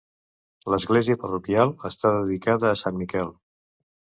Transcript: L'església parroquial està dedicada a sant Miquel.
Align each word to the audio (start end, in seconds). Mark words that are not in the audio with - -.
L'església 0.73 1.19
parroquial 1.25 1.75
està 1.91 2.13
dedicada 2.17 2.71
a 2.73 2.81
sant 2.83 2.99
Miquel. 3.05 3.31